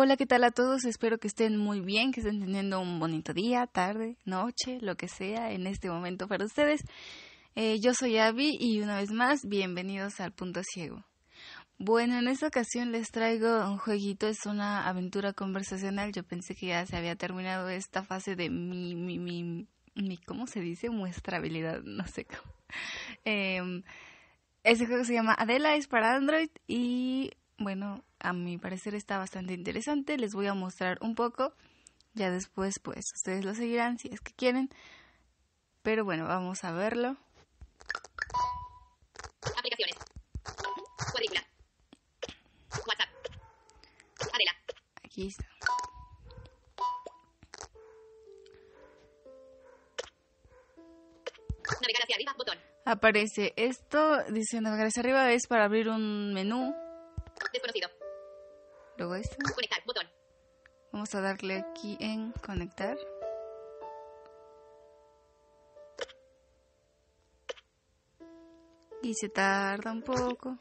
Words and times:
Hola, 0.00 0.16
¿qué 0.16 0.26
tal 0.26 0.44
a 0.44 0.52
todos? 0.52 0.84
Espero 0.84 1.18
que 1.18 1.26
estén 1.26 1.56
muy 1.56 1.80
bien, 1.80 2.12
que 2.12 2.20
estén 2.20 2.38
teniendo 2.38 2.78
un 2.78 3.00
bonito 3.00 3.34
día, 3.34 3.66
tarde, 3.66 4.16
noche, 4.24 4.78
lo 4.80 4.96
que 4.96 5.08
sea 5.08 5.50
en 5.50 5.66
este 5.66 5.90
momento 5.90 6.28
para 6.28 6.44
ustedes. 6.44 6.82
Eh, 7.56 7.80
yo 7.80 7.94
soy 7.94 8.16
Abby 8.16 8.56
y 8.60 8.80
una 8.80 8.96
vez 8.96 9.10
más, 9.10 9.40
bienvenidos 9.44 10.20
al 10.20 10.30
Punto 10.30 10.60
Ciego. 10.62 11.04
Bueno, 11.78 12.16
en 12.16 12.28
esta 12.28 12.46
ocasión 12.46 12.92
les 12.92 13.10
traigo 13.10 13.68
un 13.68 13.78
jueguito, 13.78 14.28
es 14.28 14.46
una 14.46 14.86
aventura 14.86 15.32
conversacional. 15.32 16.12
Yo 16.12 16.22
pensé 16.22 16.54
que 16.54 16.68
ya 16.68 16.86
se 16.86 16.96
había 16.96 17.16
terminado 17.16 17.68
esta 17.68 18.04
fase 18.04 18.36
de 18.36 18.50
mi, 18.50 18.94
mi, 18.94 19.18
mi, 19.18 19.66
mi 19.96 20.16
¿cómo 20.18 20.46
se 20.46 20.60
dice? 20.60 20.90
Muestrabilidad, 20.90 21.82
no 21.82 22.06
sé 22.06 22.24
cómo. 22.24 22.54
Eh, 23.24 23.82
este 24.62 24.86
juego 24.86 25.02
se 25.02 25.14
llama 25.14 25.34
Adela, 25.36 25.74
es 25.74 25.88
para 25.88 26.14
Android 26.14 26.50
y 26.68 27.32
bueno, 27.58 28.04
a 28.20 28.32
mi 28.32 28.58
parecer 28.58 28.94
está 28.94 29.18
bastante 29.18 29.54
interesante. 29.54 30.16
Les 30.18 30.34
voy 30.34 30.46
a 30.46 30.54
mostrar 30.54 30.98
un 31.00 31.14
poco. 31.14 31.52
Ya 32.14 32.30
después, 32.30 32.78
pues, 32.78 33.12
ustedes 33.14 33.44
lo 33.44 33.54
seguirán 33.54 33.98
si 33.98 34.08
es 34.08 34.20
que 34.20 34.32
quieren. 34.32 34.70
Pero 35.82 36.04
bueno, 36.04 36.26
vamos 36.26 36.64
a 36.64 36.72
verlo. 36.72 37.16
Aplicaciones. 39.56 39.96
Cuadrícula. 41.12 41.42
WhatsApp. 42.86 43.08
Adela. 44.32 44.52
Aquí 45.04 45.28
está. 45.28 45.44
Navegar 51.80 52.02
hacia 52.02 52.16
arriba. 52.16 52.34
Botón. 52.36 52.58
Aparece 52.84 53.52
esto, 53.56 54.24
dice 54.30 54.60
navegar 54.60 54.86
hacia 54.86 55.02
arriba, 55.02 55.30
es 55.30 55.46
para 55.46 55.66
abrir 55.66 55.88
un 55.88 56.32
menú. 56.32 56.74
Desconocido. 57.52 57.97
Luego 58.98 59.14
esto. 59.14 59.36
Conectar. 59.54 59.82
Botón. 59.86 60.10
Vamos 60.92 61.14
a 61.14 61.20
darle 61.20 61.58
aquí 61.58 61.96
en 62.00 62.32
conectar. 62.32 62.98
Y 69.00 69.14
se 69.14 69.28
tarda 69.28 69.92
un 69.92 70.02
poco. 70.02 70.58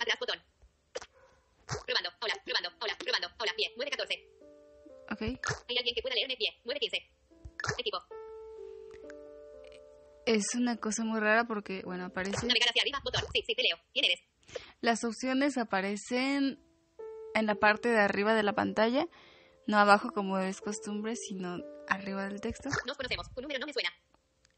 Atrás. 0.00 0.18
Botón. 0.18 0.42
Probando. 1.86 2.10
Hola. 2.20 2.34
Probando. 2.44 2.70
Hola. 2.80 2.96
Probando. 2.98 3.28
Hola. 3.38 3.52
Pie. 3.56 3.72
914. 3.76 4.28
Ok. 5.12 5.20
¿Hay 5.68 5.76
alguien 5.78 5.94
que 5.94 6.02
pueda 6.02 6.16
leerme? 6.16 6.36
Pie. 6.36 6.60
915. 6.64 7.10
Equipo. 7.78 7.98
Es 10.26 10.54
una 10.56 10.76
cosa 10.78 11.04
muy 11.04 11.20
rara 11.20 11.44
porque, 11.44 11.82
bueno, 11.84 12.06
aparece... 12.06 12.46
Navegar 12.46 12.70
hacia 12.70 12.82
arriba. 12.82 13.00
Botón. 13.04 13.22
Sí, 13.32 13.44
sí, 13.46 13.54
te 13.54 13.62
leo. 13.62 13.76
¿Quién 13.92 14.06
eres? 14.06 14.20
Las 14.80 15.04
opciones 15.04 15.56
aparecen 15.56 16.63
en 17.34 17.46
la 17.46 17.54
parte 17.56 17.88
de 17.88 17.98
arriba 17.98 18.34
de 18.34 18.42
la 18.42 18.52
pantalla, 18.54 19.06
no 19.66 19.78
abajo 19.78 20.12
como 20.12 20.38
es 20.38 20.60
costumbre, 20.60 21.16
sino 21.16 21.58
arriba 21.88 22.24
del 22.24 22.40
texto. 22.40 22.68
Nos 22.86 22.96
conocemos. 22.96 23.30
Tu 23.34 23.40
número 23.42 23.60
no 23.60 23.66
me 23.66 23.72
suena. 23.72 23.90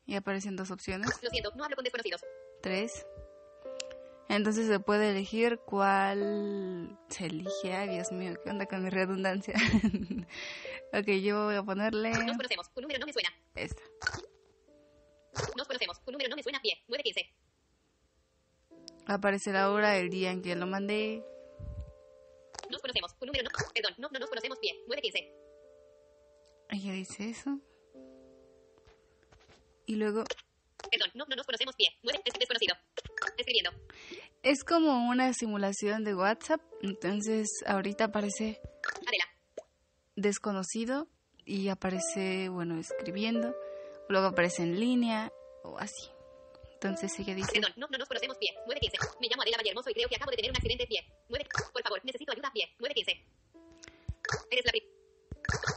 Y 0.06 0.14
aparecen 0.14 0.54
dos 0.56 0.70
opciones, 0.70 1.10
Lo 1.22 1.30
siento. 1.30 1.50
No 1.56 1.64
hablo 1.64 1.76
con 1.76 1.84
desconocidos. 1.84 2.22
tres. 2.62 3.06
Entonces 4.28 4.66
se 4.66 4.80
puede 4.80 5.10
elegir 5.10 5.60
cuál 5.66 6.98
se 7.08 7.26
elige. 7.26 7.72
Ay, 7.74 7.90
Dios 7.90 8.10
mío, 8.10 8.34
¿qué 8.42 8.50
onda 8.50 8.66
con 8.66 8.82
mi 8.82 8.90
redundancia? 8.90 9.54
ok, 10.92 11.06
yo 11.22 11.44
voy 11.44 11.54
a 11.54 11.62
ponerle 11.62 12.10
Nos 12.10 12.36
conocemos. 12.36 12.70
Tu 12.72 12.80
número 12.80 12.98
no 13.00 13.06
me 13.06 13.12
suena. 13.12 13.28
esta. 13.54 13.82
Nos 15.56 15.66
conocemos. 15.68 16.02
Tu 16.02 16.10
número 16.10 16.28
no 16.30 16.36
me 16.36 16.42
suena. 16.42 16.60
Pie. 16.60 16.82
915. 16.88 17.32
Aparece 19.06 19.52
la 19.52 19.70
hora, 19.70 19.96
el 19.96 20.10
día 20.10 20.32
en 20.32 20.42
que 20.42 20.56
lo 20.56 20.66
mandé. 20.66 21.22
Nos 22.76 22.82
conocemos. 22.82 23.18
Tu 23.18 23.24
número 23.24 23.44
no. 23.44 23.50
Perdón. 23.72 23.94
No, 23.96 24.08
no 24.10 24.18
nos 24.18 24.28
conocemos. 24.28 24.58
Pie. 24.58 24.72
915. 24.86 25.32
Ella 26.68 26.92
dice 26.92 27.30
eso. 27.30 27.58
Y 29.86 29.94
luego 29.96 30.24
Perdón. 30.90 31.10
No, 31.14 31.24
no 31.26 31.36
nos 31.36 31.46
conocemos. 31.46 31.74
Pie. 31.74 31.88
9. 32.02 32.20
Es 32.22 32.34
desconocido. 32.38 32.74
Escribiendo. 33.38 33.70
es 34.42 34.62
como 34.62 35.08
una 35.08 35.32
simulación 35.32 36.04
de 36.04 36.14
WhatsApp. 36.14 36.60
Entonces 36.82 37.48
ahorita 37.66 38.04
aparece 38.04 38.60
Adela. 39.06 39.24
desconocido 40.16 41.08
y 41.46 41.68
aparece, 41.68 42.50
bueno, 42.50 42.78
escribiendo. 42.78 43.54
Luego 44.10 44.26
aparece 44.26 44.64
en 44.64 44.78
línea 44.78 45.32
o 45.64 45.78
así. 45.78 46.10
Entonces 46.86 47.18
ella 47.18 47.34
dice, 47.34 47.52
Perdón, 47.52 47.72
no, 47.76 47.86
no 47.90 47.98
nos 47.98 48.08
conocemos, 48.08 48.36
pie. 48.38 48.54
915. 48.66 49.18
Me 49.20 49.28
llamo 49.28 49.42
Adela 49.42 49.58
y 49.62 49.94
creo 49.94 50.08
que 50.08 50.16
acabo 50.16 50.30
de 50.30 50.36
tener 50.36 50.50
un 50.50 50.56
accidente, 50.56 50.86
pie. 50.86 51.04
9. 51.28 51.46
Por 51.72 51.82
favor, 51.82 52.00
necesito 52.04 52.32
ayuda, 52.32 52.50
pie. 52.52 52.74
915. 52.78 53.36
Eres 54.50 54.64
la, 54.64 54.72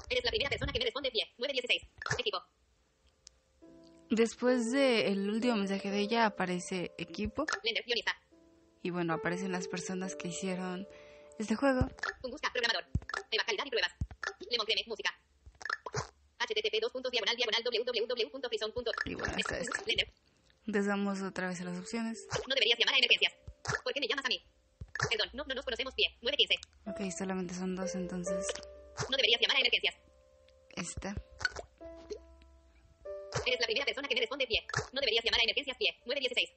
Eres 0.09 0.24
la 0.24 0.31
primera 0.31 0.50
persona 0.50 0.72
que 0.72 0.80
me 0.80 0.86
responde, 0.86 1.12
pie. 1.12 1.34
916. 1.38 1.88
Equipo. 2.19 2.42
después 4.09 4.72
del 4.72 5.30
último 5.30 5.56
mensaje 5.56 5.92
de 5.92 6.00
ella 6.00 6.25
aparece 6.25 6.92
equipo 6.98 7.46
guionista. 7.86 8.16
y 8.81 8.90
bueno, 8.90 9.14
aparecen 9.14 9.52
las 9.52 9.68
personas 9.68 10.16
que 10.16 10.30
hicieron 10.30 10.88
este 11.38 11.56
juego. 11.56 11.88
Tunguska, 12.22 12.52
programador. 12.52 12.86
Eva, 13.31 13.44
calidad 13.46 13.66
y 13.66 13.69
pruebas. 13.69 13.94
Lemon 14.50 14.66
Creme, 14.66 14.84
música. 14.88 15.12
http 16.40 16.81
dos 16.81 16.92
puntos 16.92 17.12
diagonal 17.12 17.36
diagonal 17.36 17.64
www.prison. 17.64 18.74
Y 19.06 19.16
bueno, 19.16 19.34
está 19.38 19.59
esto. 19.59 19.81
Entonces 20.69 20.85
damos 20.85 21.19
otra 21.24 21.47
vez 21.47 21.59
a 21.62 21.63
las 21.63 21.80
opciones. 21.80 22.28
no 22.47 22.53
deberías 22.53 22.78
llamar 22.78 22.94
a 22.94 22.97
emergencias. 23.00 23.34
¿Por 23.84 23.91
qué 23.91 24.00
me 24.02 24.07
llamas 24.07 24.24
a 24.25 24.28
mí? 24.28 24.40
Perdón, 25.09 25.30
no, 25.34 25.44
no 25.46 25.56
nos 25.56 25.66
conocemos, 25.66 25.96
pie. 25.96 26.16
915. 26.22 26.56
Ok, 26.85 27.12
solamente 27.18 27.56
son 27.56 27.75
dos, 27.75 27.96
entonces 27.96 28.46
No 29.09 29.18
deberías 29.18 29.41
llamar 29.41 29.57
a 29.57 29.59
emergencias. 29.62 29.96
esta. 30.75 31.16
Eres 33.47 33.59
la 33.59 33.66
primera 33.66 33.85
persona 33.85 34.07
que 34.07 34.13
me 34.13 34.22
responde 34.22 34.46
pie. 34.46 34.62
No 34.94 35.02
deberías 35.02 35.25
llamar 35.25 35.40
a 35.40 35.44
emergencias 35.44 35.75
pie. 35.78 35.90
916. 36.06 36.50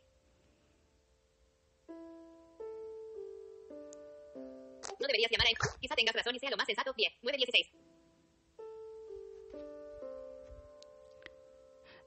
No 5.01 5.07
deberías 5.07 5.31
llamar 5.31 5.47
a... 5.47 5.79
Quizá 5.81 5.95
tengas 5.95 6.15
razón 6.15 6.37
y 6.37 6.39
sea 6.39 6.51
lo 6.51 6.59
más 6.59 6.67
sensato 6.67 6.93
pie. 6.93 7.09
916. 7.23 7.73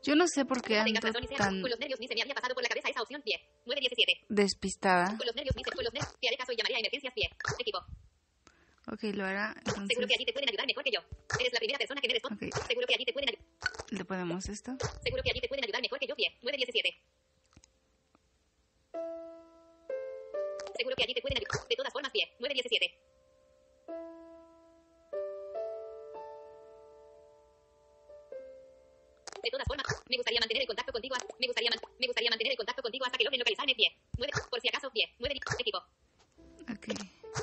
Yo 0.05 0.15
no 0.15 0.27
sé 0.27 0.45
por 0.45 0.61
qué 0.61 0.77
ando 0.77 0.99
tan 1.01 1.61
Con 1.61 1.69
los 1.69 1.79
nervios 1.79 1.99
ni 1.99 2.07
se 2.07 2.13
me 2.13 2.21
había 2.21 2.35
pasado 2.35 2.53
por 2.53 2.61
la 2.61 2.69
cabeza 2.69 2.89
esa 2.89 3.01
opción 3.01 3.23
pie. 3.23 3.41
917. 3.65 4.25
despistada. 4.29 5.17
Con 5.17 5.25
los 5.25 5.35
nervios 5.35 5.55
ni 5.55 5.63
se... 5.63 5.71
Con 5.71 5.83
los 5.83 5.93
nervios... 5.93 6.13
Te 6.21 6.27
haré 6.27 6.37
caso 6.37 6.51
y 6.53 6.57
llamaré 6.57 6.75
a 6.75 6.79
emergencias 6.79 7.11
pie. 7.11 7.29
Equipo. 7.57 7.79
Ok, 8.85 9.01
lo 9.17 9.25
hará. 9.25 9.55
Seguro 9.65 10.05
que 10.05 10.13
allí 10.13 10.25
te 10.25 10.33
pueden 10.33 10.49
ayudar 10.49 10.67
mejor 10.67 10.83
que 10.83 10.91
yo. 10.91 11.01
Eres 11.39 11.53
la 11.53 11.57
primera 11.57 11.79
persona 11.79 12.01
que 12.01 12.07
me 12.07 12.13
responde. 12.13 12.49
Seguro 12.67 12.85
que 12.85 12.93
allí 12.93 13.05
te 13.05 13.13
pueden 13.13 13.29
ayudar... 13.29 13.45
le 13.89 14.05
ponemos 14.05 14.45
esto. 14.47 14.77
Seguro 15.01 15.23
que 15.23 15.31
allí 15.31 15.41
te 15.41 15.47
pueden 15.47 15.63
ayudar 15.65 15.81
mejor 15.81 15.97
que 15.97 16.05
yo 16.05 16.15
pie. 16.15 16.29
917. 16.43 17.01
Seguro 20.77 20.95
que 20.95 21.03
allí 21.03 21.13
te 21.15 21.21
pueden 21.21 21.37
ayudar. 21.41 21.67
De 21.67 21.75
todas 21.75 21.91
formas 21.91 22.11
pie. 22.11 22.29
917. 22.37 23.04
Me 30.09 30.17
gustaría 30.17 30.39
mantener 30.39 30.61
el 30.61 30.67
contacto 30.67 30.91
contigo. 30.91 31.15
hasta- 31.15 31.33
Me 31.39 31.47
gustaría, 31.47 31.69
man- 31.69 31.79
me 31.99 32.07
gustaría 32.07 32.29
mantener 32.29 32.51
el 32.51 32.57
contacto 32.57 32.81
contigo 32.81 33.05
hasta 33.05 33.17
que 33.17 33.23
logren 33.23 33.39
localizarme 33.39 33.75
pie. 33.75 33.89
9. 34.17 34.31
Por 34.49 34.59
si 34.61 34.67
acaso 34.69 34.89
pie. 34.91 35.09
9. 35.19 35.35
Equipo. 35.59 35.77
Ok. 35.77 36.87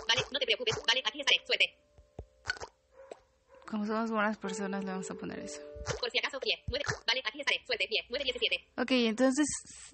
Vale, 0.09 0.23
no 0.31 0.39
te 0.39 0.47
preocupes. 0.47 0.75
Vale, 0.87 1.03
aquí 1.05 1.21
estaré. 1.21 1.41
Suerte. 1.47 1.67
Como 3.67 3.87
somos 3.87 4.11
buenas 4.11 4.37
personas, 4.37 4.85
le 4.85 4.91
vamos 4.91 5.11
a 5.11 5.15
poner 5.15 5.39
eso. 5.39 5.61
Por 5.99 6.11
si 6.11 6.19
acaso 6.19 6.39
pie. 6.41 6.63
9. 6.69 6.85
Vale, 7.07 7.23
aquí 7.25 7.41
estaré. 7.41 7.65
Suerte 7.67 7.87
pie. 7.89 8.05
917. 8.11 8.69
Ok, 8.77 8.91
entonces 9.09 9.47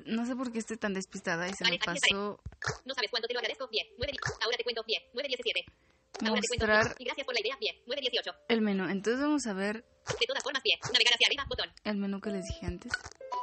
no 0.05 0.27
sé 0.27 0.35
por 0.35 0.51
qué 0.53 0.59
estoy 0.59 0.77
tan 0.77 0.95
despistada 0.95 1.47
y 1.49 1.53
se 1.55 1.65
me 1.65 1.71
Vale, 1.71 1.77
estaré. 1.77 1.99
pasó 2.01 2.41
No 2.85 2.95
sabes 2.95 3.11
cuánto 3.11 3.29
te 3.29 3.35
lo 3.35 3.41
agradezco 3.41 3.69
pie. 3.69 3.87
9. 3.99 4.13
Ahora 4.43 4.57
te 4.57 4.65
cuento 4.65 4.83
pie. 4.85 4.99
917. 5.15 5.65
Ahora 5.65 5.73
te 5.73 5.79
cuento 5.79 5.98
mostrar 6.21 6.95
pie. 6.95 6.97
Y 6.99 7.05
gracias 7.05 7.25
por 7.25 7.35
la 7.35 7.41
idea 7.41 7.57
pie. 7.59 7.83
918. 7.87 8.33
el 8.49 8.61
menú. 8.61 8.89
Entonces 8.89 9.21
vamos 9.21 9.47
a 9.47 9.53
ver 9.53 9.85
De 10.21 10.27
todas 10.27 10.43
formas 10.43 10.63
pie. 10.63 10.79
Navegar 10.93 11.15
hacia 11.15 11.27
arriba. 11.27 11.45
Botón. 11.49 11.73
el 11.85 11.97
menú 11.97 12.21
que 12.21 12.31
les 12.31 12.45
dije 12.45 12.67
antes. 12.67 12.93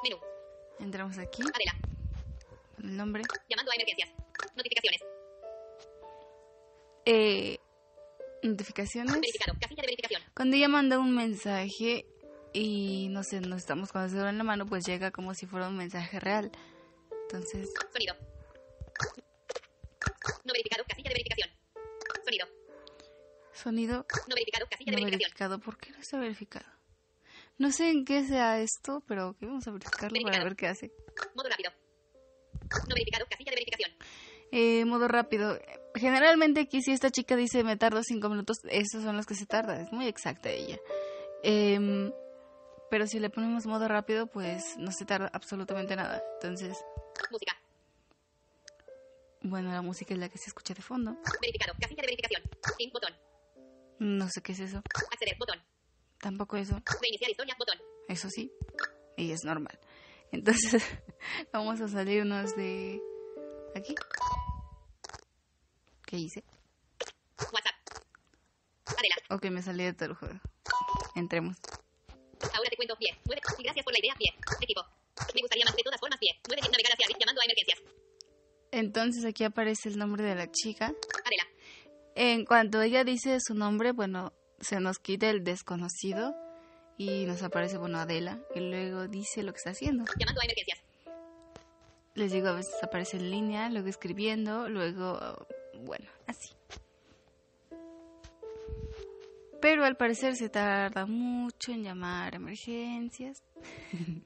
Menú. 0.03 0.17
Entramos 0.79 1.17
aquí, 1.17 1.41
Adela. 1.41 1.75
el 2.83 2.97
nombre. 2.97 3.23
Llamando 3.49 3.71
a 3.71 3.75
emergencias. 3.75 4.09
Notificaciones. 4.55 5.01
Eh, 7.05 7.59
notificaciones. 8.43 9.13
Verificado. 9.13 9.57
Casilla 9.59 9.81
de 9.81 9.87
verificación. 9.87 10.21
Cuando 10.35 10.55
ella 10.57 10.67
manda 10.67 10.99
un 10.99 11.15
mensaje 11.15 12.05
y 12.53 13.07
no 13.09 13.23
sé, 13.23 13.41
no 13.41 13.55
estamos 13.55 13.91
con 13.91 14.03
el 14.03 14.09
celular 14.09 14.29
en 14.29 14.37
la 14.37 14.43
mano, 14.43 14.65
pues 14.65 14.85
llega 14.85 15.11
como 15.11 15.33
si 15.33 15.45
fuera 15.45 15.67
un 15.67 15.77
mensaje 15.77 16.19
real. 16.19 16.51
Entonces, 17.23 17.69
Sonido. 17.91 18.15
No 20.43 20.53
verificado. 20.53 20.83
Casilla 20.87 21.09
de 21.09 21.15
verificación. 21.15 21.54
Sonido. 23.55 24.05
No 24.27 24.35
verificado. 24.35 24.67
Casilla 24.69 24.91
no 24.91 24.97
de 24.97 25.03
verificación. 25.05 25.49
verificado. 25.49 25.59
¿Por 25.59 25.77
qué 25.77 25.91
no 25.91 25.97
está 25.99 26.19
verificado? 26.19 26.65
No 27.57 27.71
sé 27.71 27.89
en 27.89 28.03
qué 28.05 28.23
sea 28.25 28.59
esto, 28.59 29.01
pero 29.07 29.29
ok, 29.29 29.37
vamos 29.41 29.67
a 29.67 29.71
verificarlo 29.71 30.19
para 30.23 30.43
ver 30.43 30.55
qué 30.55 30.67
hace. 30.67 30.91
Modo 31.35 31.49
rápido. 31.49 31.71
No 32.87 32.93
verificado. 32.93 33.25
Casilla 33.29 33.51
de 33.51 33.55
verificación. 33.55 33.91
Eh, 34.51 34.85
modo 34.85 35.07
rápido. 35.07 35.59
generalmente 35.95 36.61
aquí 36.61 36.81
si 36.81 36.91
esta 36.91 37.09
chica 37.09 37.35
dice 37.35 37.63
me 37.63 37.77
tardo 37.77 38.01
cinco 38.03 38.29
minutos, 38.29 38.57
esos 38.69 39.03
son 39.03 39.17
los 39.17 39.25
que 39.25 39.33
se 39.35 39.45
tarda, 39.45 39.81
es 39.81 39.91
muy 39.91 40.07
exacta 40.07 40.49
ella. 40.49 40.77
Em, 41.43 42.11
pero 42.91 43.07
si 43.07 43.19
le 43.19 43.29
ponemos 43.29 43.65
modo 43.65 43.87
rápido, 43.87 44.27
pues 44.27 44.77
no 44.77 44.91
se 44.91 45.05
tarda 45.05 45.29
absolutamente 45.33 45.95
nada. 45.95 46.21
Entonces, 46.35 46.77
Música. 47.31 47.53
bueno, 49.41 49.71
la 49.71 49.81
música 49.81 50.13
es 50.13 50.19
la 50.19 50.29
que 50.29 50.37
se 50.37 50.49
escucha 50.49 50.73
de 50.73 50.81
fondo. 50.81 51.17
Verificado. 51.41 51.73
Casilla 51.79 52.01
de 52.01 52.07
verificación. 52.07 52.41
Sin 52.77 52.91
botón. 52.91 53.13
No 53.99 54.27
sé 54.29 54.41
qué 54.41 54.51
es 54.51 54.59
eso. 54.59 54.77
Acceder. 55.11 55.37
Botón. 55.39 55.61
Tampoco 56.19 56.57
eso. 56.57 56.81
Reiniciar 57.01 57.31
historia. 57.31 57.55
Botón. 57.57 57.77
Eso 58.07 58.29
sí. 58.29 58.51
Y 59.17 59.31
es 59.31 59.43
normal. 59.43 59.79
Entonces, 60.31 60.83
vamos 61.53 61.79
a 61.81 61.87
salirnos 61.87 62.55
de 62.55 63.01
aquí. 63.75 63.95
¿Qué 66.05 66.17
hice? 66.17 66.43
WhatsApp. 67.51 67.75
Adela. 68.85 69.15
Ok, 69.29 69.45
me 69.45 69.61
salí 69.61 69.83
de 69.83 69.93
todo 69.93 70.09
el 70.09 70.15
juego. 70.15 70.39
Entremos. 71.15 71.57
Ahora 72.53 72.69
te 72.69 72.75
cuento. 72.75 72.95
Pie. 72.97 73.17
Mueve. 73.25 73.41
Y 73.57 73.63
gracias 73.63 73.83
por 73.85 73.93
la 73.93 73.99
idea. 73.99 74.13
Pie. 74.17 74.33
Equipo. 74.61 74.81
Me 75.33 75.41
gustaría 75.41 75.65
más. 75.65 75.75
De 75.75 75.83
todas 75.83 75.99
formas. 75.99 76.19
Pie. 76.19 76.31
Mueve. 76.47 76.61
Navegar 76.61 76.91
hacia. 76.93 77.17
Llamando 77.17 77.41
a 77.41 77.45
emergencias. 77.45 77.79
Entonces 78.71 79.25
aquí 79.25 79.43
aparece 79.45 79.89
el 79.89 79.97
nombre 79.97 80.23
de 80.23 80.35
la 80.35 80.51
chica 80.51 80.93
en 82.15 82.45
cuanto 82.45 82.81
ella 82.81 83.03
dice 83.03 83.39
su 83.41 83.53
nombre, 83.53 83.91
bueno, 83.91 84.31
se 84.59 84.79
nos 84.79 84.99
quita 84.99 85.29
el 85.29 85.43
desconocido 85.43 86.33
y 86.97 87.25
nos 87.25 87.43
aparece, 87.43 87.77
bueno, 87.77 87.99
Adela, 87.99 88.39
y 88.55 88.61
luego 88.61 89.07
dice 89.07 89.43
lo 89.43 89.51
que 89.51 89.57
está 89.57 89.71
haciendo. 89.71 90.05
Llamando 90.17 90.41
a 90.41 90.45
emergencias. 90.45 90.79
Les 92.13 92.31
digo, 92.31 92.47
a 92.47 92.53
veces 92.53 92.81
aparece 92.81 93.17
en 93.17 93.29
línea, 93.29 93.69
luego 93.69 93.89
escribiendo, 93.89 94.69
luego, 94.69 95.45
bueno, 95.81 96.09
así. 96.27 96.51
Pero 99.59 99.83
al 99.83 99.97
parecer 99.97 100.35
se 100.37 100.47
tarda 100.47 101.05
mucho 101.05 101.73
en 101.73 101.83
llamar 101.83 102.33
a 102.33 102.37
emergencias. 102.37 103.43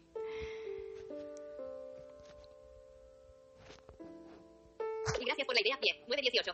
Gracias 5.25 5.47
por 5.47 5.56
la 5.56 5.62
idea. 5.62 5.77
918. 6.07 6.53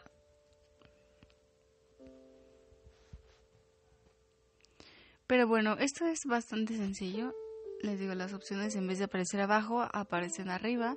Pero 5.36 5.50
bueno, 5.50 5.76
esto 5.82 6.06
es 6.06 6.22
bastante 6.24 6.78
sencillo. 6.78 7.36
Les 7.82 8.00
digo, 8.00 8.16
las 8.16 8.32
opciones 8.32 8.74
en 8.78 8.88
vez 8.88 9.00
de 9.00 9.04
aparecer 9.04 9.42
abajo, 9.42 9.82
aparecen 9.82 10.50
arriba. 10.50 10.96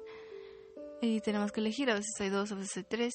Y 1.02 1.20
tenemos 1.23 1.50
que 1.50 1.58
elegir, 1.58 1.90
a 1.90 1.94
veces 1.94 2.14
hay 2.20 2.29
dos, 2.29 2.52
a 2.52 2.55
veces 2.55 2.76
hay 2.76 2.85
tres. 2.85 3.14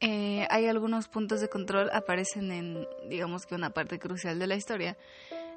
Eh, 0.00 0.46
hay 0.50 0.66
algunos 0.66 1.08
puntos 1.08 1.40
de 1.40 1.48
control, 1.48 1.88
aparecen 1.94 2.52
en, 2.52 2.86
digamos 3.08 3.46
que 3.46 3.54
una 3.54 3.70
parte 3.70 3.98
crucial 3.98 4.38
de 4.38 4.46
la 4.46 4.56
historia. 4.56 4.98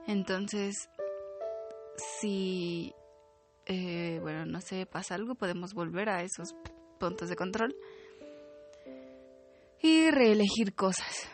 Entonces, 0.07 0.87
si, 2.21 2.93
eh, 3.65 4.19
bueno, 4.21 4.45
no 4.45 4.61
sé, 4.61 4.85
pasa 4.85 5.15
algo, 5.15 5.35
podemos 5.35 5.73
volver 5.73 6.07
a 6.07 6.23
esos 6.23 6.55
puntos 7.01 7.27
de 7.27 7.35
control 7.35 7.75
y 9.81 10.09
reelegir 10.09 10.73
cosas. 10.73 11.29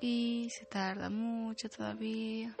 Y 0.00 0.48
se 0.50 0.64
tarda 0.64 1.10
mucho 1.10 1.68
todavía. 1.68 2.56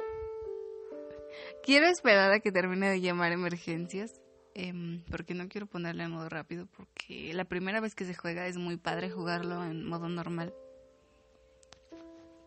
Quiero 1.62 1.86
esperar 1.86 2.32
a 2.32 2.40
que 2.40 2.52
termine 2.52 2.90
de 2.90 3.00
llamar 3.00 3.32
emergencias. 3.32 4.20
em, 4.52 5.04
porque 5.04 5.32
no 5.32 5.48
quiero 5.48 5.66
ponerle 5.66 6.02
en 6.04 6.10
modo 6.10 6.28
rápido. 6.28 6.66
Porque 6.66 7.32
la 7.32 7.44
primera 7.44 7.80
vez 7.80 7.94
que 7.94 8.04
se 8.04 8.14
juega 8.14 8.46
es 8.46 8.56
muy 8.58 8.76
padre 8.76 9.08
jugarlo 9.10 9.64
en 9.64 9.86
modo 9.86 10.08
normal. 10.08 10.52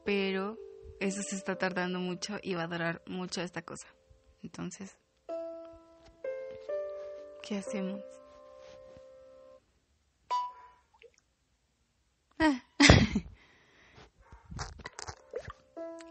Pero 0.06 0.58
eso 1.00 1.22
se 1.24 1.36
está 1.36 1.58
tardando 1.58 2.00
mucho 2.00 2.38
y 2.44 2.56
va 2.56 2.64
a 2.64 2.68
durar 2.68 3.02
mucho 3.08 3.42
esta 3.42 3.62
cosa. 3.62 3.88
Entonces, 4.44 4.98
¿qué 7.42 7.58
hacemos? 7.58 8.02
Ah. 12.38 12.64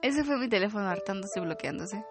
Ese 0.03 0.25
fue 0.25 0.37
mi 0.37 0.49
teléfono 0.49 0.89
hartándose 0.89 1.39
y 1.39 1.43
bloqueándose. 1.43 2.05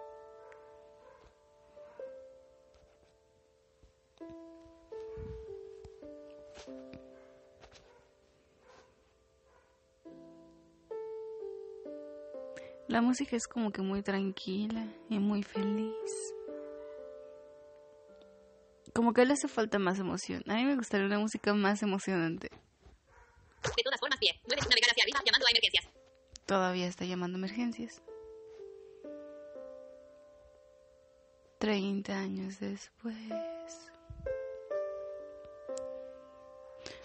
La 12.88 13.00
música 13.00 13.36
es 13.36 13.46
como 13.46 13.70
que 13.70 13.82
muy 13.82 14.02
tranquila 14.02 14.86
y 15.08 15.18
muy 15.18 15.42
feliz. 15.42 16.34
Como 18.94 19.12
que 19.12 19.24
le 19.24 19.34
hace 19.34 19.48
falta 19.48 19.78
más 19.78 19.98
emoción. 19.98 20.42
A 20.48 20.54
mí 20.54 20.64
me 20.64 20.76
gustaría 20.76 21.06
una 21.06 21.18
música 21.18 21.54
más 21.54 21.82
emocionante. 21.82 22.48
De 22.48 23.82
todas 23.82 24.00
formas. 24.00 24.18
Pie. 24.18 24.32
Mueve. 24.46 24.62
Navegar 24.62 24.90
hacia 24.90 25.04
arriba. 25.04 25.20
Llamando 25.24 25.46
a 25.46 25.50
emergencias. 25.50 26.02
Todavía 26.52 26.86
está 26.86 27.06
llamando 27.06 27.38
emergencias. 27.38 28.02
30 31.56 32.12
años 32.12 32.60
después. 32.60 33.16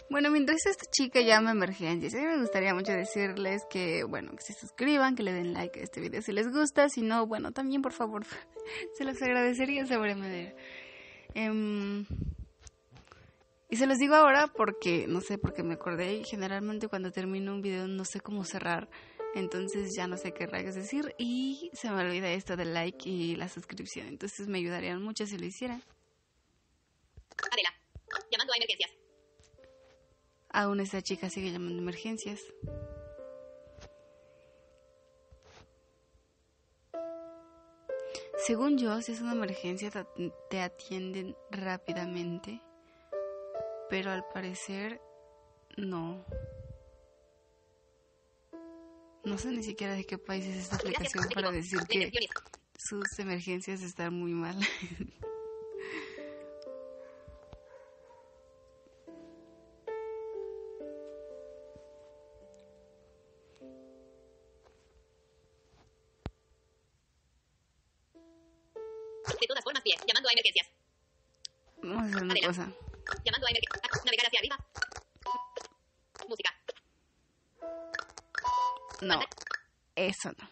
Bueno, 0.09 0.31
mientras 0.31 0.65
esta 0.65 0.85
chica 0.91 1.21
llama 1.21 1.51
emergencias, 1.51 2.13
a 2.13 2.17
mí 2.17 2.25
me 2.25 2.41
gustaría 2.41 2.73
mucho 2.73 2.91
decirles 2.91 3.63
que, 3.69 4.03
bueno, 4.03 4.31
que 4.35 4.41
se 4.41 4.51
suscriban, 4.51 5.15
que 5.15 5.23
le 5.23 5.31
den 5.31 5.53
like 5.53 5.79
a 5.79 5.83
este 5.83 6.01
video 6.01 6.21
si 6.21 6.33
les 6.33 6.51
gusta. 6.51 6.89
Si 6.89 7.01
no, 7.01 7.25
bueno, 7.25 7.53
también 7.53 7.81
por 7.81 7.93
favor, 7.93 8.25
se 8.97 9.05
los 9.05 9.21
agradecería 9.21 9.85
sobremanera. 9.85 10.55
Em, 11.35 12.05
y 13.69 13.77
se 13.77 13.88
los 13.88 13.97
digo 13.97 14.15
ahora 14.15 14.47
porque, 14.47 15.07
no 15.07 15.21
sé, 15.21 15.38
porque 15.38 15.63
me 15.63 15.75
acordé 15.75 16.15
y 16.15 16.25
generalmente 16.25 16.89
cuando 16.89 17.11
termino 17.11 17.53
un 17.53 17.61
video 17.61 17.88
no 17.88 18.03
sé 18.03 18.19
cómo 18.19 18.43
cerrar. 18.43 18.89
Entonces 19.38 19.94
ya 19.94 20.07
no 20.07 20.18
sé 20.18 20.34
qué 20.34 20.48
rayos 20.48 20.74
decir 20.74 21.13
y 21.19 21.69
se 21.74 21.92
me 21.92 22.01
olvida 22.01 22.31
esto 22.31 22.57
del 22.57 22.74
like 22.74 23.07
y 23.07 23.36
la 23.36 23.48
suscripción. 23.48 24.07
Entonces 24.07 24.48
me 24.48 24.57
ayudarían 24.57 25.00
mucho 25.00 25.28
si 25.28 25.38
lo 25.38 25.45
hicieran. 25.45 25.84
Adela. 27.51 27.69
Llamando 28.31 28.54
a 28.54 28.56
emergencias. 28.56 28.92
Aún 30.50 30.80
esta 30.80 31.04
chica 31.04 31.30
sigue 31.30 31.51
llamando 31.51 31.77
a 31.77 31.84
emergencias. 31.84 32.41
Según 38.39 38.79
yo, 38.79 39.00
si 39.03 39.12
es 39.12 39.22
una 39.22 39.34
emergencia 39.34 39.91
te 40.50 40.62
atienden 40.62 41.38
rápidamente, 41.51 42.60
pero 43.88 44.10
al 44.10 44.27
parecer 44.29 45.00
no. 45.75 46.25
No 49.27 49.38
sé 49.38 49.50
ni 49.50 49.62
siquiera 49.62 49.93
de 49.93 50.05
qué 50.05 50.17
país 50.17 50.46
es 50.46 50.55
esta 50.55 50.77
aplicación 50.77 51.27
para 51.36 51.51
decir 51.51 51.79
que 51.89 52.10
sus 52.77 53.19
emergencias 53.19 53.81
están 53.81 54.13
muy 54.13 54.31
mal. 54.31 54.57
De 69.39 69.46
todas 69.46 69.62
formas. 69.62 69.84
Pie. 69.84 69.96
Llamando 70.07 70.29
a 70.29 70.31
emergencias. 70.31 70.67
Vamos 71.84 72.01
a 72.01 72.05
hacer 72.05 72.24
una 72.24 72.34
cosa. 72.48 72.72
Llamando 73.25 73.48
a 73.48 73.50
emergencias. 73.50 74.05
Navegar 74.05 74.27
hacia 74.27 74.39
arriba. 74.39 74.57
No, 79.01 79.20
eso 79.96 80.32
no. 80.32 80.50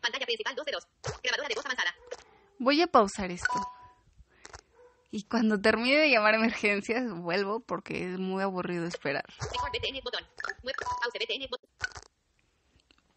Pantalla 0.00 0.26
principal 0.26 0.54
2 0.56 0.66
de 0.66 0.72
2. 0.72 0.86
Grabadora 1.22 1.48
de 1.48 1.54
voz 1.54 1.64
avanzada. 1.66 1.94
Voy 2.58 2.82
a 2.82 2.86
pausar 2.86 3.30
esto. 3.30 3.60
Y 5.10 5.22
cuando 5.24 5.60
termine 5.60 5.96
de 5.96 6.10
llamar 6.10 6.34
a 6.34 6.38
emergencias, 6.38 7.10
vuelvo 7.10 7.60
porque 7.60 8.12
es 8.12 8.18
muy 8.18 8.42
aburrido 8.42 8.86
esperar. 8.86 9.24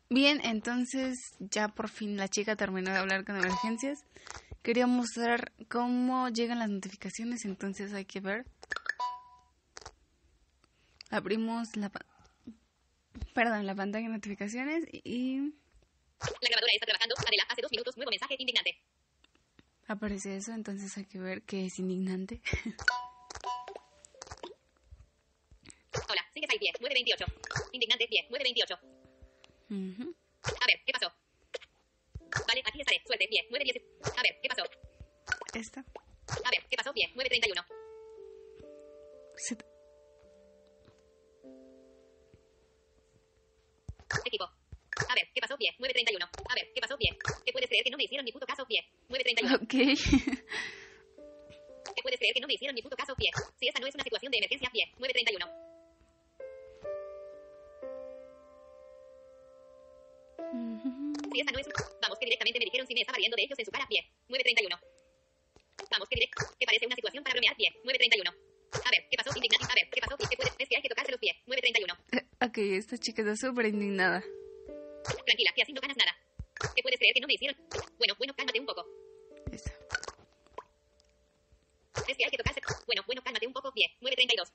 Bien, 0.09 0.41
entonces 0.43 1.17
ya 1.39 1.67
por 1.69 1.89
fin 1.89 2.17
la 2.17 2.27
chica 2.27 2.55
terminó 2.55 2.91
de 2.91 2.97
hablar 2.97 3.25
con 3.25 3.37
emergencias. 3.37 4.03
Quería 4.61 4.85
mostrar 4.87 5.51
cómo 5.69 6.29
llegan 6.29 6.59
las 6.59 6.69
notificaciones, 6.69 7.45
entonces 7.45 7.93
hay 7.93 8.05
que 8.05 8.19
ver. 8.19 8.45
Abrimos 11.09 11.75
la, 11.75 11.89
pa- 11.89 12.05
perdón, 13.33 13.65
la 13.65 13.75
pantalla 13.75 14.07
de 14.07 14.13
notificaciones 14.13 14.85
y 14.91 15.37
La 15.39 16.49
grabadora 16.49 16.73
está 16.73 16.85
trabajando. 16.85 17.15
Adela. 17.27 17.43
Hace 17.49 17.61
dos 17.61 17.71
minutos. 17.71 17.97
Nuevo 17.97 18.11
mensaje 18.11 18.35
indignante. 18.37 18.77
aparece 19.87 20.35
eso, 20.37 20.53
entonces 20.53 20.95
hay 20.97 21.05
que 21.05 21.19
ver 21.19 21.41
que 21.43 21.65
es 21.65 21.79
indignante. 21.79 22.41
Hola, 26.09 26.21
sigues 26.33 26.49
ahí 26.49 26.59
pie, 26.59 26.71
928. 26.79 27.25
Indignante 27.73 28.07
pie, 28.07 28.27
928. 28.29 28.79
Ujú. 29.71 30.15
A 30.43 30.65
ver, 30.67 30.79
¿qué 30.85 30.93
pasó? 30.93 31.11
Vale, 32.47 32.63
aquí 32.65 32.79
estaré, 32.81 33.01
suerte, 33.05 33.27
pie, 33.27 33.45
910. 33.49 34.17
A 34.17 34.21
ver, 34.21 34.39
¿qué 34.41 34.47
pasó? 34.49 34.63
Esta. 35.53 35.79
A 35.81 36.49
ver, 36.49 36.65
¿qué 36.69 36.77
pasó? 36.77 36.93
Pie, 36.93 37.11
931. 37.15 37.65
Equipo. 44.31 44.47
A 44.47 45.11
ver, 45.13 45.27
¿qué 45.35 45.41
pasó? 45.41 45.57
Pie, 45.57 45.75
931. 45.75 46.23
A 46.23 46.55
ver, 46.55 46.71
¿qué 46.73 46.79
pasó? 46.79 46.95
Pie. 46.95 47.11
¿Qué 47.43 47.51
puedes 47.51 47.67
creer 47.67 47.83
que 47.83 47.91
no 47.91 47.97
me 47.97 48.05
hicieron 48.05 48.23
ni 48.23 48.31
puto 48.31 48.47
caso? 48.47 48.65
Pie, 48.65 48.79
931. 49.09 49.59
Ok. 49.59 49.75
¿Qué 51.95 52.01
puedes 52.01 52.17
creer 52.17 52.33
que 52.33 52.39
no 52.39 52.47
me 52.47 52.53
hicieron 52.53 52.73
ni 52.73 52.81
puto 52.81 52.95
caso? 52.95 53.13
Pie. 53.15 53.29
Si 53.59 53.67
esta 53.67 53.81
no 53.81 53.87
es 53.87 53.95
una 53.95 54.05
situación 54.05 54.31
de 54.31 54.37
emergencia, 54.37 54.69
pie, 54.71 54.87
931. 54.99 55.45
Ujú. 60.47 61.11
Si 61.33 61.39
esta 61.43 61.51
no 61.51 61.59
es... 61.59 61.67
Vamos, 62.01 62.17
que 62.17 62.25
directamente 62.25 62.59
me 62.59 62.65
dijeron 62.71 62.87
si 62.87 62.93
me 62.93 63.01
estaba 63.01 63.17
riendo 63.17 63.35
de 63.35 63.43
ellos 63.43 63.59
en 63.59 63.65
su 63.65 63.71
cara, 63.71 63.85
pie. 63.87 63.99
931. 64.29 64.79
Vamos, 65.91 66.07
que 66.07 66.15
direct... 66.15 66.39
Que 66.57 66.65
parece 66.65 66.85
una 66.87 66.95
situación 66.95 67.21
para 67.23 67.33
bromear, 67.35 67.57
pie. 67.57 67.67
931. 67.83 68.31
A 68.73 68.89
ver, 68.89 69.07
¿qué 69.09 69.17
pasó? 69.17 69.31
Indignante. 69.35 69.67
A 69.69 69.75
ver, 69.75 69.89
¿qué 69.91 70.01
pasó? 70.01 70.17
¿Qué 70.17 70.37
puedes? 70.37 70.53
Es 70.57 70.69
que 70.69 70.75
hay 70.75 70.81
que 70.81 70.89
tocarse 70.89 71.11
los 71.11 71.19
pies. 71.19 71.35
931. 71.45 71.97
Ok, 72.41 72.57
esta 72.57 72.97
chica 72.97 73.21
está 73.21 73.35
súper 73.35 73.67
indignada. 73.67 74.23
Tranquila, 75.03 75.51
que 75.55 75.61
así 75.61 75.73
no 75.73 75.81
ganas 75.81 75.95
nada. 75.95 76.17
¿Qué 76.75 76.81
puedes 76.81 76.97
creer 76.97 77.13
que 77.13 77.21
no 77.21 77.27
me 77.27 77.35
hicieron? 77.35 77.55
Bueno, 77.99 78.15
bueno, 78.17 78.33
cálmate 78.35 78.59
un 78.59 78.65
poco. 78.65 78.83
Esta. 79.51 79.69
Es 82.07 82.17
que 82.17 82.25
hay 82.25 82.31
que 82.31 82.37
tocarse... 82.37 82.61
Bueno, 82.87 83.03
bueno, 83.05 83.21
cálmate 83.21 83.45
un 83.45 83.53
poco, 83.53 83.71
pie. 83.71 83.85
932. 84.01 84.51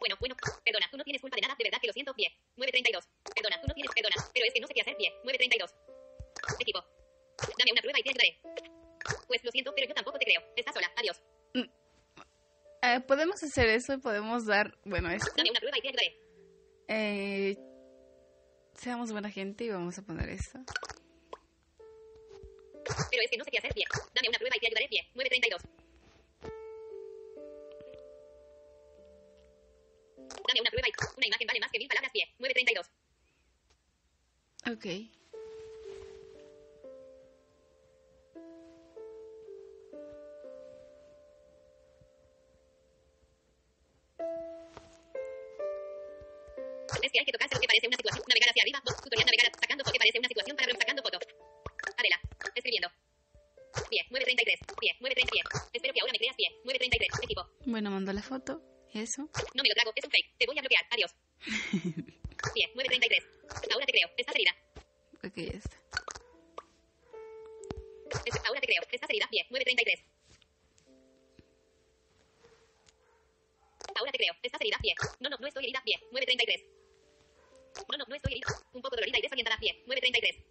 Bueno, 0.00 0.16
bueno, 0.20 0.36
perdona, 0.64 0.88
tú 0.90 0.96
no 0.96 1.04
tienes 1.04 1.20
culpa 1.20 1.36
de 1.36 1.42
nada, 1.42 1.54
de 1.58 1.64
verdad 1.64 1.80
que 1.80 1.88
lo 1.88 1.92
siento, 1.92 2.14
pie. 2.14 2.32
932. 2.56 3.04
Perdona, 3.34 3.60
tú 3.60 3.68
no 3.68 3.74
tienes, 3.74 3.92
perdona, 3.92 4.16
pero 4.32 4.46
es 4.46 4.54
que 4.54 4.60
no 4.60 4.66
sé 4.68 4.74
qué 4.74 4.80
hacer, 4.80 4.96
pie. 4.96 5.12
932. 5.24 5.85
Equipo. 6.60 6.80
Dame 7.58 7.72
una 7.72 7.80
prueba 7.82 7.98
y 7.98 8.02
te 8.02 8.10
ayudaré. 8.10 8.40
Pues 9.26 9.44
lo 9.44 9.50
siento, 9.50 9.72
pero 9.74 9.88
yo 9.88 9.94
tampoco 9.94 10.18
te 10.18 10.24
creo. 10.24 10.42
Estás 10.56 10.74
sola, 10.74 10.90
adiós. 10.96 11.22
Eh, 12.82 13.00
podemos 13.00 13.42
hacer 13.42 13.68
eso 13.68 13.94
y 13.94 13.98
podemos 13.98 14.46
dar, 14.46 14.78
bueno, 14.84 15.10
esto. 15.10 15.30
Dame 15.36 15.50
una 15.50 15.60
prueba 15.60 15.78
y 15.78 15.80
te 15.80 15.88
ayudaré. 15.88 16.20
Eh, 16.88 17.56
seamos 18.74 19.10
buena 19.10 19.30
gente 19.30 19.64
y 19.64 19.70
vamos 19.70 19.98
a 19.98 20.02
poner 20.02 20.28
esto. 20.28 20.60
Pero 23.10 23.22
es 23.22 23.30
que 23.30 23.38
no 23.38 23.44
sé 23.44 23.50
qué 23.50 23.58
hacer, 23.58 23.74
pie. 23.74 23.84
Dame 24.14 24.28
una 24.28 24.38
prueba 24.38 24.56
y 24.56 24.60
te 24.60 24.66
ayudaré, 24.66 24.88
pie. 24.88 25.10
932. 25.14 25.62
Dame 30.46 30.60
una 30.60 30.70
prueba 30.70 30.88
y... 30.88 30.92
Una 31.16 31.26
imagen 31.26 31.46
vale 31.46 31.60
más 31.60 31.70
que 31.72 31.78
mil 31.78 31.88
palabras, 31.88 32.12
pie. 32.12 32.34
932. 32.38 32.86
Ok. 34.72 35.15
Bueno, 57.76 57.90
mandó 57.90 58.10
la 58.14 58.22
foto. 58.22 58.62
Eso. 58.94 59.28
No 59.54 59.62
me 59.62 59.68
lo 59.68 59.74
trago. 59.74 59.92
Es 59.94 60.02
un 60.06 60.10
fake. 60.10 60.38
Te 60.38 60.46
voy 60.46 60.56
a 60.58 60.62
bloquear. 60.62 60.82
Adiós. 60.92 61.14
Pie. 62.54 62.72
933. 62.74 63.22
Ahora 63.74 63.84
te 63.84 63.92
creo. 63.92 64.08
Estás 64.16 64.34
herida. 64.34 64.52
Ok, 65.22 65.36
ya 65.36 65.58
está. 65.58 65.76
Es- 68.24 68.40
ahora 68.48 68.60
te 68.62 68.66
creo. 68.66 68.82
Estás 68.90 69.10
herida. 69.10 69.26
Pie. 69.28 69.44
933. 69.50 70.04
Ahora 73.94 74.10
te 74.12 74.16
creo. 74.16 74.32
Estás 74.42 74.60
herida. 74.62 74.78
Pie. 74.80 74.94
No, 75.20 75.28
no, 75.28 75.36
no 75.36 75.46
estoy 75.46 75.64
herida. 75.64 75.82
Pie. 75.84 76.00
933. 76.12 76.64
No, 77.92 77.98
no, 77.98 78.04
no 78.08 78.14
estoy 78.16 78.32
herida. 78.32 78.48
Un 78.72 78.80
poco 78.80 78.96
dolorida 78.96 79.18
y 79.18 79.20
desorientada. 79.20 79.58
Pie. 79.58 79.84
933. 79.84 80.44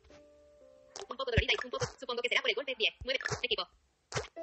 Un 1.10 1.18
poco 1.18 1.26
dolorida 1.32 1.54
y 1.54 1.66
un 1.66 1.72
poco. 1.72 1.88
Supongo 2.00 2.22
que 2.22 2.30
será 2.30 2.42
por 2.42 2.52
el 2.52 2.56
golpe. 2.56 2.76
Pie. 2.76 2.94
9. 3.04 3.20
Equipo. 3.42 3.68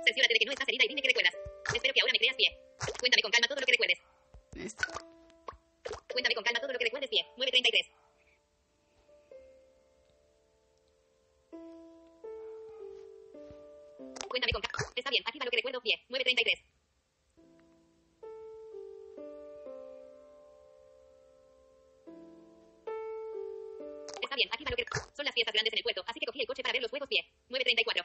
Cerciórate 0.04 0.34
de 0.34 0.38
que 0.38 0.46
no 0.46 0.52
estás 0.52 0.68
herida 0.68 0.84
y 0.84 0.88
dime 0.88 1.02
que 1.02 1.08
recuerdas. 1.08 1.34
Espero 1.74 1.94
que 1.94 2.00
ahora 2.00 2.12
me 2.12 2.18
creas. 2.18 2.36
Pie. 2.36 2.58
Cuéntame 2.98 3.22
con 3.22 3.30
calma 3.30 3.48
todo 3.48 3.60
lo 3.60 3.66
que 3.66 3.72
recuerdes. 3.72 3.98
Cuéntame 6.12 6.34
con 6.34 6.44
calma 6.44 6.60
todo 6.60 6.72
lo 6.72 6.78
que 6.78 6.84
recuerdes. 6.84 7.10
Pie. 7.10 7.26
933. 7.36 7.86
Cuéntame 14.28 14.52
con 14.52 14.62
calma. 14.62 14.92
Está 14.96 15.10
bien. 15.10 15.22
Aquí 15.26 15.38
va 15.38 15.44
lo 15.44 15.50
que 15.50 15.56
recuerdo. 15.56 15.80
Pie. 15.80 16.00
933. 16.08 16.64
Está 24.32 24.36
bien, 24.36 24.48
aquí 24.50 24.64
va 24.64 24.70
lo 24.70 24.76
que... 24.76 24.86
Son 25.14 25.26
las 25.26 25.34
fiestas 25.34 25.52
grandes 25.52 25.74
en 25.74 25.78
el 25.78 25.82
puerto, 25.82 26.02
así 26.06 26.18
que 26.18 26.24
cogí 26.24 26.40
el 26.40 26.46
coche 26.46 26.62
para 26.62 26.72
ver 26.72 26.80
los 26.80 26.90
juegos 26.90 27.06
pie. 27.06 27.20
934. 27.50 28.02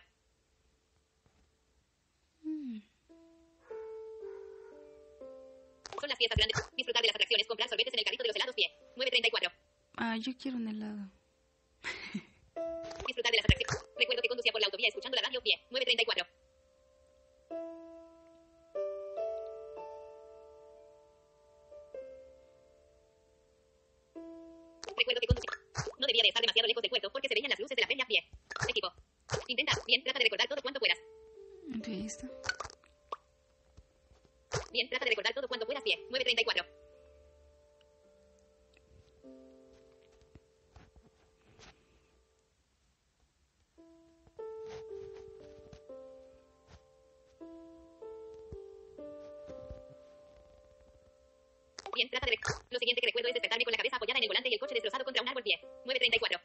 Las 6.07 6.17
fiestas 6.17 6.37
grandes. 6.37 6.69
Disfrutar 6.75 7.01
de 7.01 7.07
las 7.07 7.15
atracciones, 7.15 7.47
comprar 7.47 7.67
sorbetes 7.67 7.93
en 7.93 7.99
el 7.99 8.05
carrito 8.05 8.23
de 8.23 8.29
los 8.29 8.35
helados 8.37 8.55
pie. 8.55 8.71
934. 8.95 9.51
Ah, 9.97 10.15
yo 10.17 10.31
quiero 10.39 10.55
un 10.57 10.67
helado. 10.67 11.11
Disfrutar 13.07 13.31
de 13.31 13.37
las 13.37 13.45
atracciones. 13.45 13.83
Recuerdo 13.97 14.21
que 14.21 14.29
conducía 14.29 14.51
por 14.53 14.61
la 14.61 14.67
autovía 14.67 14.87
escuchando 14.87 15.15
la 15.15 15.27
radio 15.27 15.41
pie. 15.41 15.59
934. 15.69 16.23
Recuerdo 24.95 25.19
que 25.19 25.27
conducía. 25.27 25.51
No 25.99 26.07
debía 26.07 26.23
de 26.23 26.29
estar 26.29 26.41
demasiado 26.41 26.67
lejos 26.67 26.81
del 26.81 26.89
puerto 26.89 27.11
porque 27.11 27.27
se 27.27 27.33
veían 27.33 27.49
las 27.49 27.59
luces 27.59 27.75
de 27.75 27.81
la 27.81 27.87
feria 27.87 28.05
pie. 28.07 28.23
Equipo. 28.69 28.93
Intenta. 29.47 29.73
Bien, 29.85 30.03
trata 30.03 30.19
de 30.19 30.23
recordar 30.23 30.47
todo 30.47 30.61
cuanto 30.61 30.79
puedas. 30.79 30.97
Ok, 31.77 31.87
ya 31.87 32.05
está. 32.05 32.27
Bien, 34.71 34.87
trata 34.89 35.05
de 35.05 35.11
recordar 35.11 35.33
todo 35.33 35.47
cuanto 35.47 35.65
puedas 35.65 35.75
pie. 35.87 36.05
934. 36.09 36.65
Bien, 51.95 52.09
trata 52.11 52.27
de... 52.27 52.37
Lo 52.69 52.77
siguiente 52.77 53.01
que 53.01 53.07
recuerdo 53.07 53.29
es 53.29 53.33
despertarme 53.33 53.63
con 53.63 53.71
la 53.71 53.77
cabeza 53.77 53.95
apoyada 53.95 54.19
en 54.19 54.23
el 54.23 54.29
volante 54.29 54.49
y 54.49 54.53
el 54.53 54.59
coche 54.59 54.75
destrozado 54.75 55.03
contra 55.03 55.23
un 55.23 55.29
árbol 55.29 55.41
pie. 55.41 55.59
934. 55.85 56.39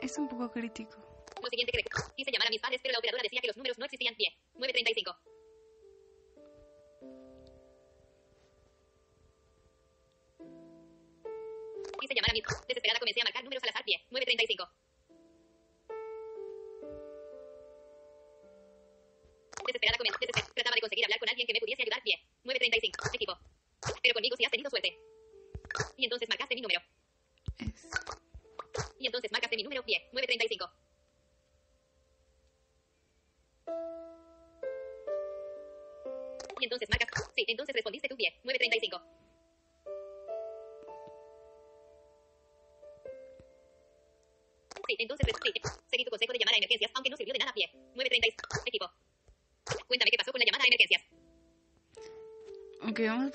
Es 0.00 0.16
un 0.16 0.28
poco 0.28 0.50
crítico. 0.50 0.96
Lo 1.42 1.48
siguiente 1.50 1.72
que 1.72 1.82
recuerdo... 1.82 2.14
Quise 2.16 2.30
llamar 2.32 2.48
a 2.48 2.50
mis 2.50 2.60
padres, 2.60 2.80
pero 2.82 2.92
la 2.92 3.00
operadora 3.00 3.22
decía 3.22 3.42
que 3.42 3.48
los 3.48 3.56
números 3.58 3.76
no 3.76 3.84
existían 3.84 4.14
pie. 4.14 4.32
935. 4.54 5.37
Llamar 12.18 12.30
a 12.30 12.34
mis... 12.34 12.44
Desesperada 12.66 12.98
comencé 12.98 13.20
a 13.20 13.24
marcar 13.24 13.42
números 13.44 13.62
al 13.62 13.70
azar 13.70 13.84
pie. 13.84 14.02
935. 14.10 14.68
Desesperada 19.66 19.98
comencé... 19.98 20.18
Desesper... 20.20 20.44
Trataba 20.54 20.74
de 20.74 20.82
conseguir 20.82 21.04
hablar 21.06 21.18
con 21.18 21.28
alguien 21.28 21.46
que 21.46 21.54
me 21.54 21.60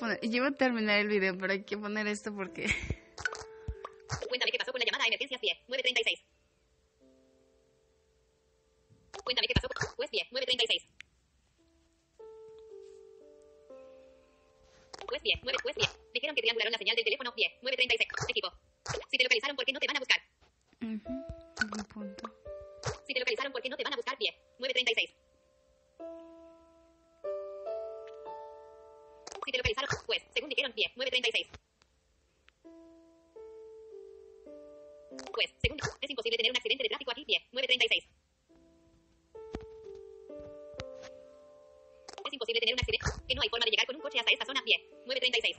poner. 0.04 0.20
Yo 0.22 0.42
voy 0.42 0.52
a 0.52 0.56
terminar 0.56 0.98
el 0.98 1.08
video, 1.08 1.36
pero 1.38 1.52
hay 1.52 1.64
que 1.64 1.76
poner 1.76 2.06
esto 2.06 2.34
porque. 2.34 2.66
Cuéntame 4.28 4.52
qué 4.52 4.58
pasó 4.58 4.72
con 4.72 4.78
la 4.78 4.84
llamada 4.84 5.04
a 5.04 5.08
emergencias 5.08 5.40
pie. 5.40 5.58
936. 5.68 6.24
Cuéntame 9.24 9.46
qué 9.48 9.54
pasó 9.54 9.68
con 9.68 9.88
juez 9.96 10.10
pie. 10.10 10.28
936. 10.30 10.88
Juez 15.08 15.22
pie. 15.22 15.40
9 15.42 15.58
juez 15.62 15.76
pie. 15.76 15.88
Dijeron 16.12 16.36
que 16.36 16.42
triangularon 16.42 16.72
la 16.72 16.78
señal 16.78 16.96
del 16.96 17.04
teléfono 17.04 17.34
pie. 17.34 17.58
936. 17.62 18.08
Equipo. 18.28 18.52
Si 19.10 19.16
te 19.16 19.24
localizaron, 19.24 19.56
¿por 19.56 19.64
qué 19.64 19.72
no 19.72 19.80
te 19.80 19.86
van 19.86 19.96
a 19.96 20.00
buscar? 20.00 20.23
10, 30.84 30.96
9.36. 30.96 31.48
Pues, 35.32 35.54
segundo, 35.62 35.84
es 36.00 36.10
imposible 36.10 36.36
tener 36.36 36.50
un 36.50 36.56
accidente 36.56 36.82
de 36.82 36.88
tráfico 36.88 37.10
aquí. 37.12 37.24
10, 37.24 37.42
9.36. 37.52 38.08
Es 42.24 42.32
imposible 42.32 42.60
tener 42.60 42.74
un 42.74 42.80
accidente. 42.80 43.06
Que 43.28 43.34
no 43.34 43.42
hay 43.42 43.48
forma 43.48 43.64
de 43.64 43.70
llegar 43.70 43.86
con 43.86 43.96
un 43.96 44.02
coche 44.02 44.18
hasta 44.18 44.32
esta 44.32 44.44
zona. 44.44 44.60
10, 44.64 44.80
9.36. 45.06 45.56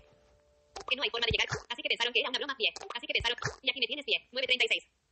Que 0.89 0.95
no 0.95 1.03
hay 1.03 1.09
forma 1.09 1.25
de 1.25 1.31
llegar. 1.31 1.47
Así 1.69 1.81
que 1.81 1.89
pensaron 1.89 2.13
que 2.13 2.19
era 2.19 2.29
una 2.29 2.37
broma. 2.37 2.55
10. 2.57 2.73
Así 2.93 3.07
que 3.07 3.13
pensaron. 3.13 3.37
Y 3.61 3.69
aquí 3.69 3.79
me 3.79 3.87
tienes 3.87 4.05
10, 4.05 4.21
9.36. 4.31 5.04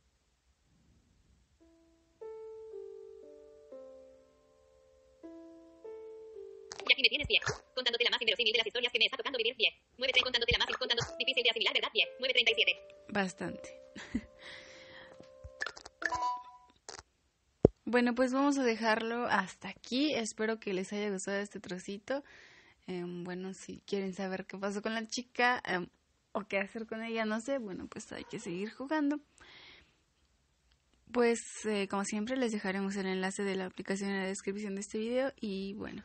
Aquí 6.94 7.02
me 7.02 7.08
tienes 7.08 7.26
pie. 7.26 7.40
Contándote 7.74 8.04
la 8.04 8.10
más 8.10 8.22
inverosímil 8.22 8.52
de 8.52 8.58
las 8.58 8.66
historias 8.68 8.92
que 8.92 8.98
me 9.00 9.06
está 9.06 9.16
tocando 9.16 9.36
vivir 9.36 9.56
pie. 9.56 9.74
93 9.98 10.22
contándote 10.22 10.52
la 10.52 10.58
más 10.58 10.76
contando. 10.76 11.02
Difícil 11.18 11.42
de 11.42 11.50
asimilar, 11.50 11.74
¿verdad? 11.74 11.90
Pie. 11.92 12.04
937. 12.20 12.78
Bastante. 13.08 13.68
Bueno, 17.86 18.14
pues 18.14 18.32
vamos 18.32 18.56
a 18.56 18.64
dejarlo 18.64 19.26
hasta 19.26 19.68
aquí. 19.68 20.14
Espero 20.14 20.58
que 20.58 20.72
les 20.72 20.90
haya 20.94 21.10
gustado 21.10 21.36
este 21.36 21.60
trocito. 21.60 22.24
Em, 22.86 23.24
bueno, 23.24 23.52
si 23.52 23.82
quieren 23.86 24.14
saber 24.14 24.46
qué 24.46 24.56
pasó 24.56 24.80
con 24.80 24.94
la 24.94 25.06
chica 25.06 25.62
em, 25.66 25.88
o 26.32 26.48
qué 26.48 26.58
hacer 26.58 26.86
con 26.86 27.02
ella, 27.02 27.26
no 27.26 27.40
sé, 27.42 27.58
bueno, 27.58 27.86
pues 27.86 28.10
hay 28.12 28.24
que 28.24 28.40
seguir 28.40 28.70
jugando. 28.72 29.20
Pues 31.12 31.42
eh, 31.66 31.86
como 31.88 32.04
siempre 32.06 32.38
les 32.38 32.52
dejaremos 32.52 32.96
el 32.96 33.06
enlace 33.06 33.44
de 33.44 33.54
la 33.54 33.66
aplicación 33.66 34.10
en 34.10 34.16
la 34.16 34.26
descripción 34.26 34.74
de 34.76 34.80
este 34.80 34.98
video 34.98 35.32
y 35.38 35.74
bueno, 35.74 36.04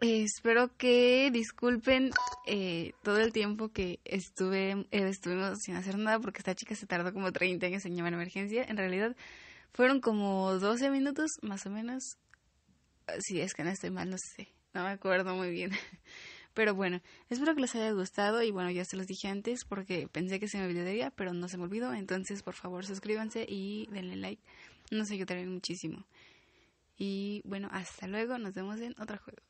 Espero 0.00 0.70
que 0.76 1.30
disculpen 1.32 2.12
eh, 2.46 2.92
todo 3.02 3.18
el 3.18 3.32
tiempo 3.32 3.70
que 3.70 4.00
estuve 4.04 4.86
eh, 4.90 5.08
estuvimos 5.08 5.58
sin 5.60 5.74
hacer 5.76 5.98
nada 5.98 6.20
porque 6.20 6.38
esta 6.38 6.54
chica 6.54 6.74
se 6.74 6.86
tardó 6.86 7.12
como 7.12 7.32
30 7.32 7.66
años 7.66 7.84
en 7.84 7.96
llamar 7.96 8.12
emergencia. 8.12 8.64
En 8.64 8.76
realidad 8.76 9.16
fueron 9.72 10.00
como 10.00 10.58
12 10.58 10.90
minutos 10.90 11.32
más 11.42 11.66
o 11.66 11.70
menos. 11.70 12.16
Si 13.20 13.40
es 13.40 13.54
que 13.54 13.64
no 13.64 13.70
estoy 13.70 13.90
mal, 13.90 14.10
no 14.10 14.16
sé. 14.18 14.52
No 14.74 14.84
me 14.84 14.90
acuerdo 14.90 15.34
muy 15.34 15.50
bien. 15.50 15.70
Pero 16.54 16.74
bueno, 16.74 17.00
espero 17.30 17.54
que 17.54 17.60
les 17.60 17.74
haya 17.76 17.92
gustado 17.92 18.42
y 18.42 18.50
bueno, 18.50 18.70
ya 18.70 18.84
se 18.84 18.96
los 18.96 19.06
dije 19.06 19.28
antes 19.28 19.64
porque 19.64 20.08
pensé 20.08 20.40
que 20.40 20.48
se 20.48 20.58
me 20.58 20.66
olvidaría, 20.66 21.12
pero 21.12 21.32
no 21.32 21.48
se 21.48 21.56
me 21.56 21.62
olvidó. 21.62 21.94
Entonces, 21.94 22.42
por 22.42 22.54
favor, 22.54 22.84
suscríbanse 22.84 23.46
y 23.48 23.86
denle 23.92 24.16
like. 24.16 24.42
Nos 24.90 25.10
ayudarían 25.12 25.52
muchísimo. 25.52 26.04
Y 26.98 27.40
bueno, 27.44 27.68
hasta 27.72 28.06
luego. 28.06 28.36
Nos 28.38 28.54
vemos 28.54 28.80
en 28.80 28.94
otro 29.00 29.18
juego. 29.18 29.42